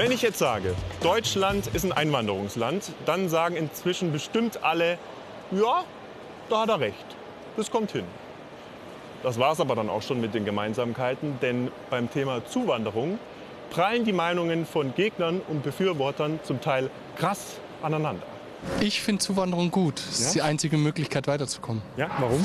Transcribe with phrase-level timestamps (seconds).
[0.00, 4.96] Wenn ich jetzt sage, Deutschland ist ein Einwanderungsland, dann sagen inzwischen bestimmt alle,
[5.50, 5.84] ja,
[6.48, 7.04] da hat er recht.
[7.58, 8.06] Das kommt hin.
[9.22, 13.18] Das war es aber dann auch schon mit den Gemeinsamkeiten, denn beim Thema Zuwanderung
[13.68, 18.24] prallen die Meinungen von Gegnern und Befürwortern zum Teil krass aneinander.
[18.80, 19.98] Ich finde Zuwanderung gut.
[19.98, 21.82] Das ist die einzige Möglichkeit weiterzukommen.
[21.98, 22.42] Ja, warum?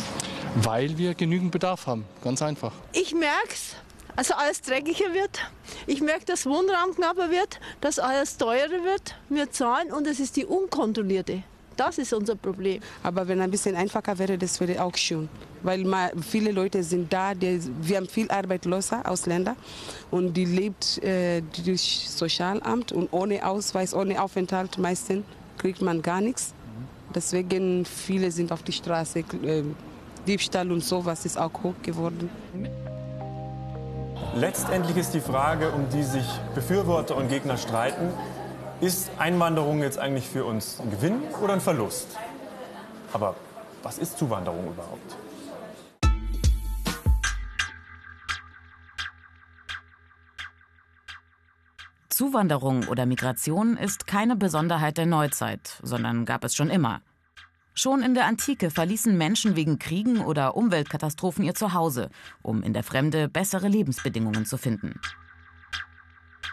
[0.56, 2.04] Weil wir genügend Bedarf haben.
[2.22, 2.74] Ganz einfach.
[2.92, 3.78] Ich merke es,
[4.16, 5.40] also alles dreckiger wird.
[5.88, 9.16] Ich merke, dass Wohnraum knapper wird, dass alles teurer wird.
[9.30, 11.44] Wir zahlen und es ist die unkontrollierte.
[11.76, 12.82] Das ist unser Problem.
[13.04, 15.28] Aber wenn ein bisschen einfacher wäre, das wäre auch schön.
[15.62, 19.56] Weil mal, viele Leute sind da, die, wir haben viel Arbeitslose, Ausländer,
[20.12, 25.26] und die lebt äh, durch Sozialamt und ohne Ausweis, ohne Aufenthalt meistens
[25.58, 26.54] kriegt man gar nichts.
[27.14, 29.20] Deswegen viele sind auf die Straße.
[29.20, 29.64] Äh,
[30.28, 32.30] Diebstahl und sowas ist auch hoch geworden.
[34.36, 38.14] Letztendlich ist die Frage, um die sich Befürworter und Gegner streiten,
[38.82, 42.18] ist Einwanderung jetzt eigentlich für uns ein Gewinn oder ein Verlust?
[43.14, 43.36] Aber
[43.84, 45.16] was ist Zuwanderung überhaupt?
[52.10, 57.02] Zuwanderung oder Migration ist keine Besonderheit der Neuzeit, sondern gab es schon immer.
[57.78, 62.10] Schon in der Antike verließen Menschen wegen Kriegen oder Umweltkatastrophen ihr Zuhause,
[62.42, 65.00] um in der Fremde bessere Lebensbedingungen zu finden.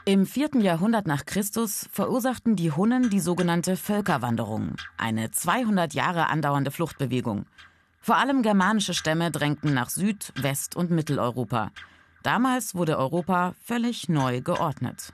[0.04, 0.56] Im 4.
[0.58, 7.46] Jahrhundert nach Christus verursachten die Hunnen die sogenannte Völkerwanderung, eine 200 Jahre andauernde Fluchtbewegung.
[8.00, 11.70] Vor allem germanische Stämme drängten nach Süd-, West- und Mitteleuropa.
[12.24, 15.12] Damals wurde Europa völlig neu geordnet.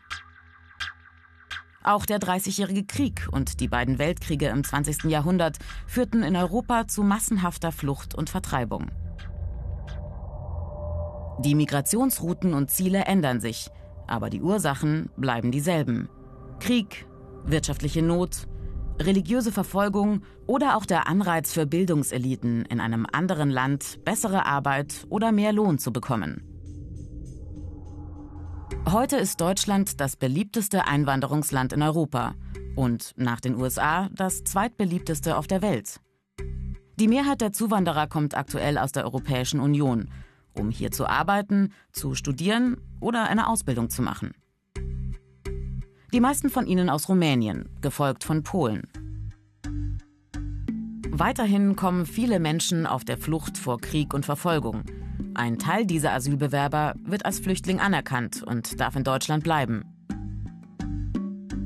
[1.82, 5.04] Auch der Dreißigjährige Krieg und die beiden Weltkriege im 20.
[5.04, 8.90] Jahrhundert führten in Europa zu massenhafter Flucht und Vertreibung.
[11.40, 13.70] Die Migrationsrouten und Ziele ändern sich,
[14.08, 16.08] aber die Ursachen bleiben dieselben.
[16.58, 17.06] Krieg,
[17.44, 18.48] wirtschaftliche Not,
[19.00, 25.30] religiöse Verfolgung oder auch der Anreiz für Bildungseliten in einem anderen Land bessere Arbeit oder
[25.30, 26.47] mehr Lohn zu bekommen.
[28.86, 32.34] Heute ist Deutschland das beliebteste Einwanderungsland in Europa
[32.76, 36.00] und nach den USA das zweitbeliebteste auf der Welt.
[36.96, 40.08] Die Mehrheit der Zuwanderer kommt aktuell aus der Europäischen Union,
[40.54, 44.32] um hier zu arbeiten, zu studieren oder eine Ausbildung zu machen.
[46.12, 48.82] Die meisten von ihnen aus Rumänien, gefolgt von Polen.
[51.10, 54.84] Weiterhin kommen viele Menschen auf der Flucht vor Krieg und Verfolgung.
[55.38, 59.84] Ein Teil dieser Asylbewerber wird als Flüchtling anerkannt und darf in Deutschland bleiben.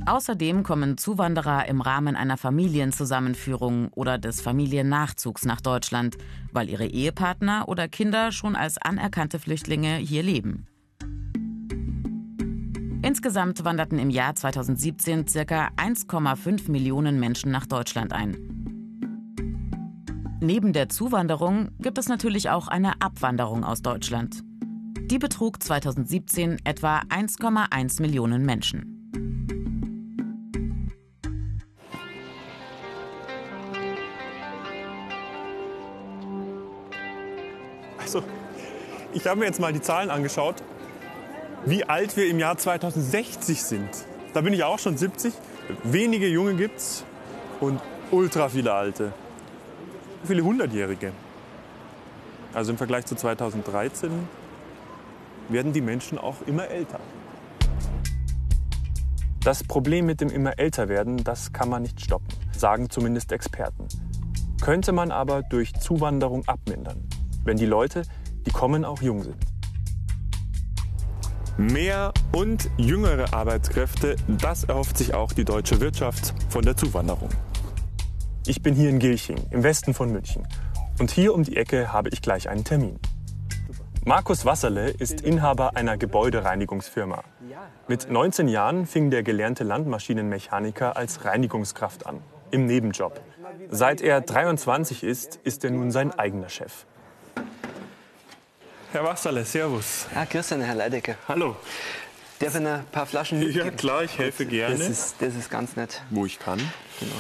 [0.05, 6.19] Außerdem kommen Zuwanderer im Rahmen einer Familienzusammenführung oder des Familiennachzugs nach Deutschland,
[6.53, 10.67] weil ihre Ehepartner oder Kinder schon als anerkannte Flüchtlinge hier leben.
[13.01, 15.71] Insgesamt wanderten im Jahr 2017 ca.
[15.79, 18.52] 1,5 Millionen Menschen nach Deutschland ein.
[20.45, 24.43] Neben der Zuwanderung gibt es natürlich auch eine Abwanderung aus Deutschland.
[25.03, 28.99] Die betrug 2017 etwa 1,1 Millionen Menschen.
[37.99, 38.25] Also,
[39.13, 40.57] ich habe mir jetzt mal die Zahlen angeschaut,
[41.67, 43.91] wie alt wir im Jahr 2060 sind.
[44.35, 45.35] Da bin ich auch schon 70.
[45.85, 47.05] Wenige Junge gibt's
[47.61, 47.81] und
[48.11, 49.13] ultra viele Alte.
[50.25, 51.13] Viele Hundertjährige.
[52.55, 54.11] Also im Vergleich zu 2013
[55.49, 57.01] werden die Menschen auch immer älter.
[59.43, 63.89] Das Problem mit dem immer älter werden, das kann man nicht stoppen, sagen zumindest Experten.
[64.61, 67.03] Könnte man aber durch Zuwanderung abmindern,
[67.43, 68.03] wenn die Leute,
[68.47, 69.45] die kommen, auch jung sind.
[71.57, 77.31] Mehr und jüngere Arbeitskräfte, das erhofft sich auch die deutsche Wirtschaft von der Zuwanderung.
[78.45, 80.49] Ich bin hier in Gilching, im Westen von München.
[80.99, 82.99] Und hier um die Ecke habe ich gleich einen Termin.
[84.05, 87.23] Markus Wasserle ist Inhaber einer Gebäudereinigungsfirma.
[87.87, 93.21] Mit 19 Jahren fing der gelernte Landmaschinenmechaniker als Reinigungskraft an, im Nebenjob.
[93.71, 96.85] Seit er 23 ist, ist er nun sein eigener Chef.
[98.91, 100.09] Herr Wasserle, Servus.
[100.13, 101.15] Ja, grüß dich, Herr Leidecker.
[101.29, 101.55] Hallo.
[102.43, 103.67] Darf ich ein paar Flaschen mitgeben?
[103.67, 104.77] Ja, klar, ich helfe gerne.
[104.77, 106.03] Das ist, das ist ganz nett.
[106.11, 106.59] Wo ich kann.
[106.99, 107.13] Genau.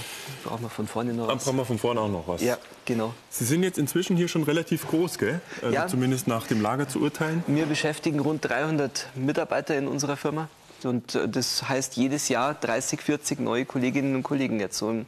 [0.44, 1.44] Brauchen wir von vorne noch Dann was.
[1.44, 2.42] brauchen wir von vorne auch noch was.
[2.42, 3.14] Ja, genau.
[3.30, 5.40] Sie sind jetzt inzwischen hier schon relativ groß, gell?
[5.62, 5.86] Also Ja.
[5.86, 7.44] Zumindest nach dem Lager zu urteilen.
[7.46, 10.48] Wir beschäftigen rund 300 Mitarbeiter in unserer Firma.
[10.84, 15.06] Und äh, das heißt jedes Jahr 30, 40 neue Kolleginnen und Kollegen jetzt so im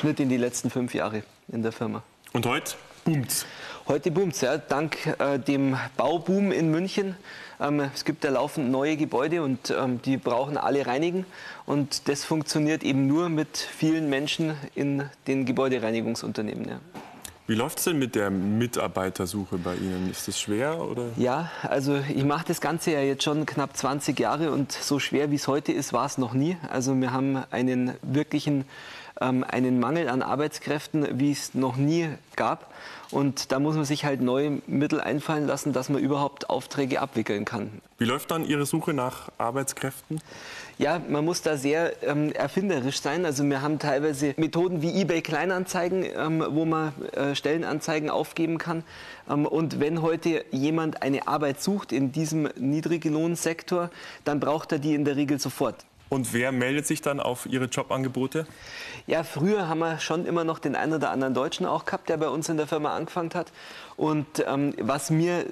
[0.00, 2.02] Schnitt in die letzten fünf Jahre in der Firma.
[2.32, 3.46] Und heute boomt's.
[3.88, 4.58] Heute boomt's, ja.
[4.58, 7.16] Dank äh, dem Bauboom in München.
[7.60, 11.26] Ähm, es gibt ja laufend neue Gebäude und ähm, die brauchen alle reinigen.
[11.66, 16.68] Und das funktioniert eben nur mit vielen Menschen in den Gebäudereinigungsunternehmen.
[16.68, 16.80] Ja.
[17.48, 20.08] Wie läuft es denn mit der Mitarbeitersuche bei Ihnen?
[20.10, 20.80] Ist das schwer?
[20.80, 21.08] Oder?
[21.16, 25.30] Ja, also ich mache das Ganze ja jetzt schon knapp 20 Jahre und so schwer
[25.32, 26.56] wie es heute ist, war es noch nie.
[26.70, 28.64] Also wir haben einen wirklichen
[29.16, 32.72] einen Mangel an Arbeitskräften, wie es noch nie gab.
[33.12, 37.44] Und da muss man sich halt neue Mittel einfallen lassen, dass man überhaupt Aufträge abwickeln
[37.44, 37.70] kann.
[37.98, 40.22] Wie läuft dann Ihre Suche nach Arbeitskräften?
[40.78, 43.26] Ja, man muss da sehr ähm, erfinderisch sein.
[43.26, 48.82] Also wir haben teilweise Methoden wie eBay Kleinanzeigen, ähm, wo man äh, Stellenanzeigen aufgeben kann.
[49.28, 53.90] Ähm, und wenn heute jemand eine Arbeit sucht in diesem Niedriglohnsektor,
[54.24, 55.84] dann braucht er die in der Regel sofort.
[56.12, 58.46] Und wer meldet sich dann auf Ihre Jobangebote?
[59.06, 62.18] Ja, früher haben wir schon immer noch den einen oder anderen Deutschen auch gehabt, der
[62.18, 63.50] bei uns in der Firma angefangen hat.
[63.96, 65.46] Und ähm, was mir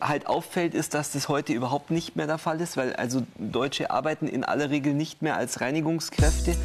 [0.00, 3.92] halt auffällt, ist, dass das heute überhaupt nicht mehr der Fall ist, weil also Deutsche
[3.92, 6.56] arbeiten in aller Regel nicht mehr als Reinigungskräfte.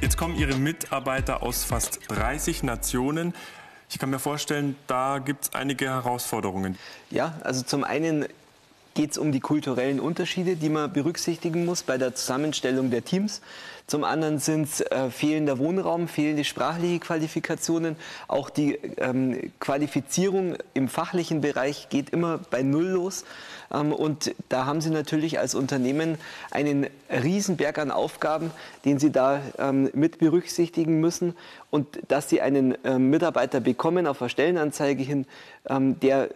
[0.00, 3.34] Jetzt kommen Ihre Mitarbeiter aus fast 30 Nationen.
[3.90, 6.78] Ich kann mir vorstellen, da gibt es einige Herausforderungen.
[7.10, 8.26] Ja, also zum einen
[8.94, 13.40] geht es um die kulturellen Unterschiede, die man berücksichtigen muss bei der Zusammenstellung der Teams.
[13.90, 17.96] Zum anderen sind es äh, fehlender Wohnraum, fehlende sprachliche Qualifikationen.
[18.28, 23.24] Auch die ähm, Qualifizierung im fachlichen Bereich geht immer bei Null los.
[23.72, 26.18] Ähm, und da haben Sie natürlich als Unternehmen
[26.52, 28.52] einen Riesenberg an Aufgaben,
[28.84, 31.34] den Sie da ähm, mit berücksichtigen müssen.
[31.70, 35.26] Und dass Sie einen ähm, Mitarbeiter bekommen auf der Stellenanzeige hin,
[35.68, 36.28] ähm, der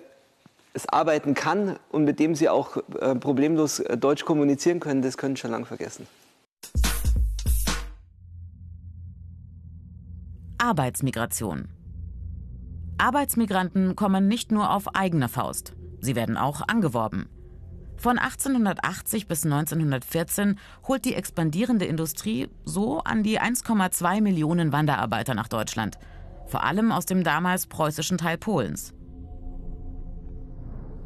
[0.74, 5.16] es arbeiten kann und mit dem Sie auch äh, problemlos äh, Deutsch kommunizieren können, das
[5.16, 6.06] können schon lange vergessen.
[10.58, 11.68] Arbeitsmigration.
[12.98, 17.28] Arbeitsmigranten kommen nicht nur auf eigene Faust, sie werden auch angeworben.
[17.96, 25.48] Von 1880 bis 1914 holt die expandierende Industrie so an die 1,2 Millionen Wanderarbeiter nach
[25.48, 25.98] Deutschland,
[26.46, 28.94] vor allem aus dem damals preußischen Teil Polens.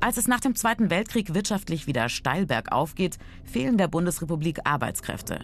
[0.00, 5.40] Als es nach dem Zweiten Weltkrieg wirtschaftlich wieder steil bergauf geht, fehlen der Bundesrepublik Arbeitskräfte.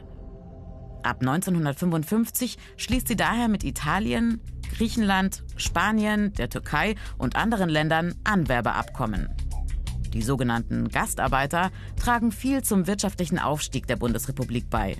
[1.02, 4.40] Ab 1955 schließt sie daher mit Italien,
[4.76, 9.28] Griechenland, Spanien, der Türkei und anderen Ländern Anwerbeabkommen.
[10.14, 14.96] Die sogenannten Gastarbeiter tragen viel zum wirtschaftlichen Aufstieg der Bundesrepublik bei.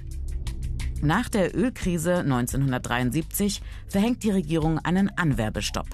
[1.01, 5.87] Nach der Ölkrise 1973 verhängt die Regierung einen Anwerbestopp.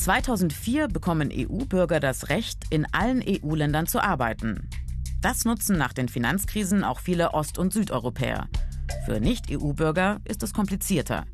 [0.00, 4.66] 2004 bekommen EU-Bürger das Recht, in allen EU-Ländern zu arbeiten.
[5.20, 8.48] Das nutzen nach den Finanzkrisen auch viele Ost- und Südeuropäer.
[9.04, 11.26] Für Nicht-EU-Bürger ist es komplizierter.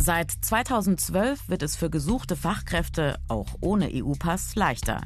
[0.00, 5.02] Seit 2012 wird es für gesuchte Fachkräfte auch ohne EU-Pass leichter.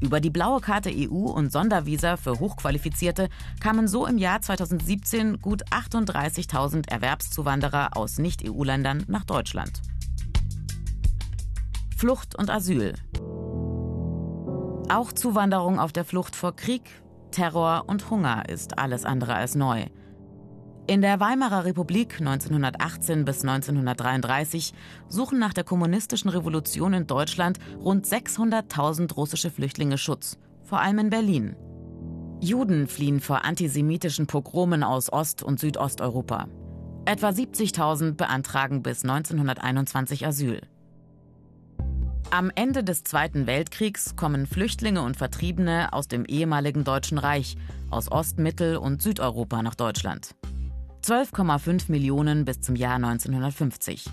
[0.00, 5.64] Über die blaue Karte EU und Sondervisa für Hochqualifizierte kamen so im Jahr 2017 gut
[5.70, 9.80] 38.000 Erwerbszuwanderer aus Nicht-EU-Ländern nach Deutschland.
[11.98, 12.94] Flucht und Asyl.
[14.88, 16.82] Auch Zuwanderung auf der Flucht vor Krieg,
[17.32, 19.86] Terror und Hunger ist alles andere als neu.
[20.86, 24.74] In der Weimarer Republik 1918 bis 1933
[25.08, 31.10] suchen nach der kommunistischen Revolution in Deutschland rund 600.000 russische Flüchtlinge Schutz, vor allem in
[31.10, 31.56] Berlin.
[32.40, 36.46] Juden fliehen vor antisemitischen Pogromen aus Ost- und Südosteuropa.
[37.06, 40.60] Etwa 70.000 beantragen bis 1921 Asyl.
[42.30, 47.56] Am Ende des Zweiten Weltkriegs kommen Flüchtlinge und Vertriebene aus dem ehemaligen Deutschen Reich,
[47.90, 50.34] aus Ost-, Mittel- und Südeuropa nach Deutschland.
[51.02, 54.04] 12,5 Millionen bis zum Jahr 1950.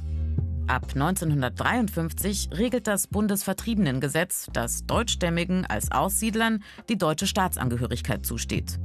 [0.68, 8.80] Ab 1953 regelt das Bundesvertriebenengesetz, dass Deutschstämmigen als Aussiedlern die deutsche Staatsangehörigkeit zusteht.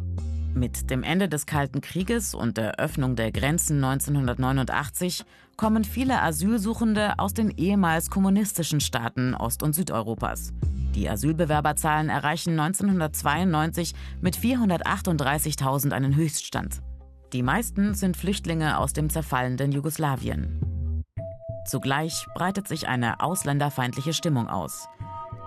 [0.54, 5.24] Mit dem Ende des Kalten Krieges und der Öffnung der Grenzen 1989
[5.56, 10.52] kommen viele Asylsuchende aus den ehemals kommunistischen Staaten Ost- und Südeuropas.
[10.94, 16.82] Die Asylbewerberzahlen erreichen 1992 mit 438.000 einen Höchststand.
[17.32, 21.04] Die meisten sind Flüchtlinge aus dem zerfallenden Jugoslawien.
[21.64, 24.88] Zugleich breitet sich eine ausländerfeindliche Stimmung aus.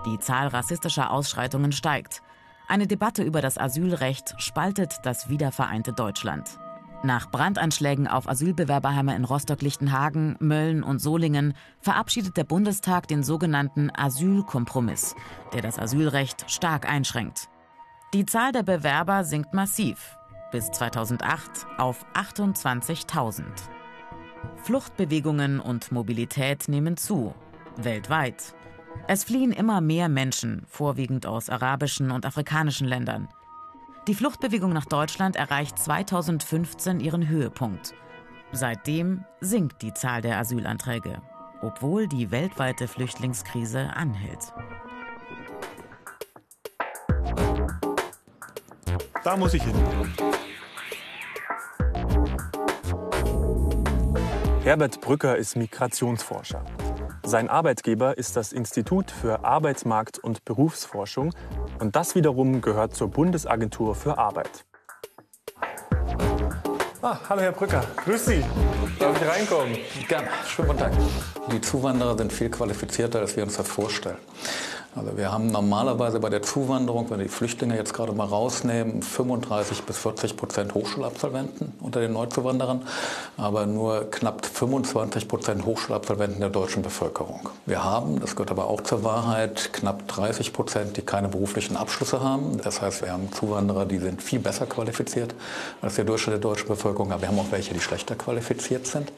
[0.06, 2.22] Die Zahl rassistischer Ausschreitungen steigt.
[2.66, 6.58] Eine Debatte über das Asylrecht spaltet das wiedervereinte Deutschland.
[7.02, 15.14] Nach Brandanschlägen auf Asylbewerberheime in Rostock-Lichtenhagen, Mölln und Solingen verabschiedet der Bundestag den sogenannten Asylkompromiss,
[15.52, 17.50] der das Asylrecht stark einschränkt.
[18.14, 20.16] Die Zahl der Bewerber sinkt massiv.
[20.50, 23.42] bis 2008 auf 28.000.
[24.62, 27.34] Fluchtbewegungen und Mobilität nehmen zu,
[27.76, 28.54] weltweit.
[29.06, 33.28] Es fliehen immer mehr Menschen, vorwiegend aus arabischen und afrikanischen Ländern.
[34.06, 37.94] Die Fluchtbewegung nach Deutschland erreicht 2015 ihren Höhepunkt.
[38.52, 41.20] Seitdem sinkt die Zahl der Asylanträge,
[41.62, 44.52] obwohl die weltweite Flüchtlingskrise anhält.
[49.24, 49.74] Da muss ich hin.
[54.62, 56.64] Herbert Brücker ist Migrationsforscher.
[57.26, 61.34] Sein Arbeitgeber ist das Institut für Arbeitsmarkt- und Berufsforschung
[61.80, 64.66] und das wiederum gehört zur Bundesagentur für Arbeit.
[67.00, 68.44] Ah, hallo Herr Brücker, grüß Sie.
[68.98, 69.78] Darf ich reinkommen?
[70.06, 70.92] Gerne, schönen guten Tag.
[71.50, 74.18] Die Zuwanderer sind viel qualifizierter, als wir uns das vorstellen.
[74.96, 79.02] Also wir haben normalerweise bei der Zuwanderung, wenn wir die Flüchtlinge jetzt gerade mal rausnehmen,
[79.02, 82.82] 35 bis 40 Prozent Hochschulabsolventen unter den Neuzuwanderern,
[83.36, 87.48] aber nur knapp 25 Prozent Hochschulabsolventen der deutschen Bevölkerung.
[87.66, 92.20] Wir haben, das gehört aber auch zur Wahrheit, knapp 30 Prozent, die keine beruflichen Abschlüsse
[92.20, 92.58] haben.
[92.62, 95.34] Das heißt, wir haben Zuwanderer, die sind viel besser qualifiziert
[95.82, 99.10] als der Durchschnitt der deutschen Bevölkerung, aber wir haben auch welche, die schlechter qualifiziert sind.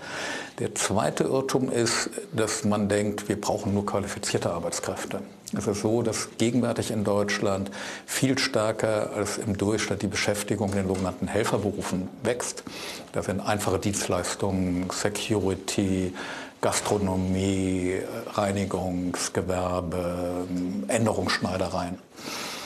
[0.59, 5.21] Der zweite Irrtum ist, dass man denkt, wir brauchen nur qualifizierte Arbeitskräfte.
[5.57, 7.71] Es ist so, dass gegenwärtig in Deutschland
[8.07, 12.65] viel stärker als im Durchschnitt die Beschäftigung in den sogenannten Helferberufen wächst.
[13.13, 16.15] Das sind einfache Dienstleistungen, Security,
[16.63, 18.01] Gastronomie,
[18.33, 20.47] Reinigungsgewerbe,
[20.89, 21.99] Änderungsschneidereien.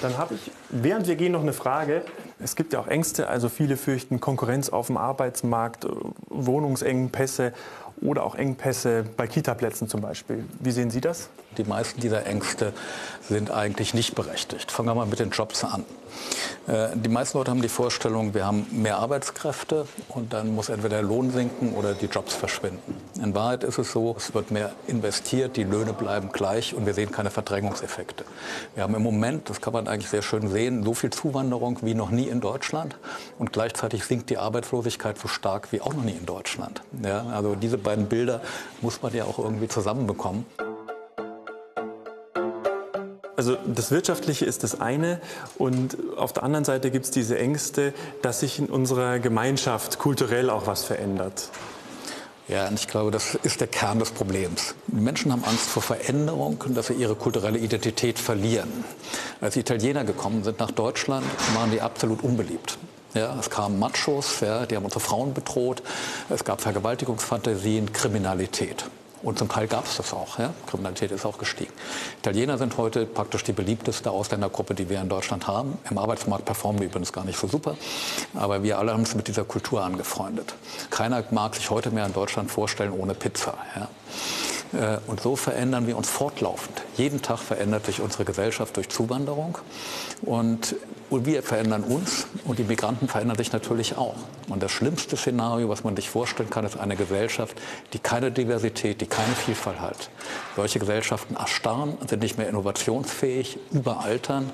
[0.00, 2.02] Dann habe ich, während wir gehen, noch eine Frage.
[2.42, 5.87] Es gibt ja auch Ängste, also viele fürchten Konkurrenz auf dem Arbeitsmarkt,
[6.30, 7.52] Wohnungsengpässe
[8.02, 10.45] oder auch Engpässe bei Kitaplätzen zum Beispiel.
[10.59, 11.28] Wie sehen Sie das?
[11.59, 12.73] Die meisten dieser Ängste
[13.28, 14.71] sind eigentlich nicht berechtigt.
[14.71, 15.85] Fangen wir mal mit den Jobs an.
[16.67, 20.97] Äh, die meisten Leute haben die Vorstellung, wir haben mehr Arbeitskräfte und dann muss entweder
[20.97, 22.97] der Lohn sinken oder die Jobs verschwinden.
[23.23, 26.95] In Wahrheit ist es so, es wird mehr investiert, die Löhne bleiben gleich und wir
[26.95, 28.25] sehen keine Verdrängungseffekte.
[28.75, 31.95] Wir haben im Moment, das kann man eigentlich sehr schön sehen, so viel Zuwanderung wie
[31.95, 32.97] noch nie in Deutschland
[33.38, 36.83] und gleichzeitig sinkt die Arbeitslosigkeit so stark wie auch noch nie in Deutschland.
[37.05, 38.40] Ja, also diese beiden Bilder
[38.81, 40.45] muss man ja auch irgendwie zusammenbekommen.
[43.40, 45.18] Also das Wirtschaftliche ist das eine
[45.56, 50.50] und auf der anderen Seite gibt es diese Ängste, dass sich in unserer Gemeinschaft kulturell
[50.50, 51.49] auch was verändert.
[52.49, 54.75] Ja, und ich glaube, das ist der Kern des Problems.
[54.88, 58.85] Die Menschen haben Angst vor Veränderung und dass sie ihre kulturelle Identität verlieren.
[59.40, 62.76] Als die Italiener gekommen sind nach Deutschland, waren die absolut unbeliebt.
[63.14, 65.82] Ja, es kamen Machos, ja, die haben unsere Frauen bedroht.
[66.28, 68.85] Es gab Vergewaltigungsfantasien, Kriminalität.
[69.23, 70.39] Und zum Teil gab es das auch.
[70.39, 70.53] Ja?
[70.67, 71.73] Kriminalität ist auch gestiegen.
[72.19, 75.79] Italiener sind heute praktisch die beliebteste Ausländergruppe, die wir in Deutschland haben.
[75.91, 77.77] Im Arbeitsmarkt performen wir übrigens gar nicht so super.
[78.35, 80.55] Aber wir alle haben uns mit dieser Kultur angefreundet.
[80.91, 83.55] Keiner mag sich heute mehr in Deutschland vorstellen ohne Pizza.
[83.77, 83.89] Ja?
[84.73, 86.83] Äh, und so verändern wir uns fortlaufend.
[86.97, 89.59] Jeden Tag verändert sich unsere Gesellschaft durch Zuwanderung.
[90.23, 90.77] Und
[91.11, 94.17] wir verändern uns und die Migranten verändern sich natürlich auch.
[94.49, 97.61] Und das schlimmste Szenario, was man sich vorstellen kann, ist eine Gesellschaft,
[97.93, 100.11] die keine Diversität, die keine Vielfalt hat.
[100.57, 104.50] Solche Gesellschaften erstarren, sind nicht mehr innovationsfähig, überaltern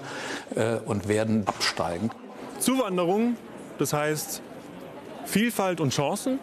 [0.54, 2.10] äh, und werden absteigen.
[2.58, 3.36] Zuwanderung,
[3.78, 4.40] das heißt
[5.26, 6.38] Vielfalt und Chancen,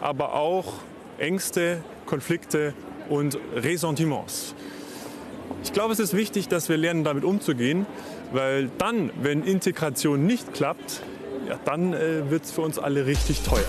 [0.00, 0.74] aber auch
[1.18, 2.74] Ängste, Konflikte
[3.08, 4.54] und Ressentiments.
[5.62, 7.86] Ich glaube, es ist wichtig, dass wir lernen, damit umzugehen,
[8.32, 11.02] weil dann, wenn Integration nicht klappt,
[11.48, 13.64] ja, dann äh, wird es für uns alle richtig teuer.